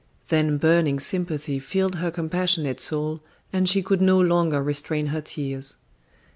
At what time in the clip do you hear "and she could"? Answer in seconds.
3.53-4.01